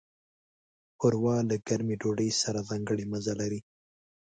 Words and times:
ښوروا 0.99 1.37
له 1.49 1.55
ګرمې 1.67 1.95
ډوډۍ 2.01 2.29
سره 2.41 2.59
ځانګړی 2.69 3.05
مزه 3.11 3.33
لري. 3.41 3.59